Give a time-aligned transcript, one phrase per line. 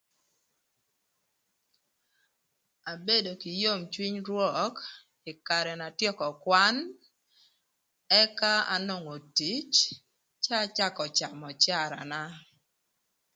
[2.91, 4.75] Abedo kï yom cwiny rwök
[5.31, 6.75] ï karë n'atyeko kwan
[8.21, 9.71] ëka anongo tic
[10.43, 12.21] cë acakö camö öcarana